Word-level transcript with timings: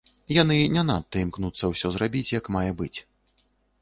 Яны 0.35 0.55
не 0.77 0.83
надта 0.87 1.21
імкнуцца 1.25 1.69
ўсё 1.73 1.87
зрабіць 1.99 2.33
як 2.39 2.45
мае 2.57 2.67
быць. 2.81 2.95